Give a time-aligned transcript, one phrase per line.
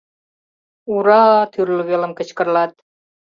[0.95, 2.73] —Ура-а!— тӱрлӧ велым кычкырлат.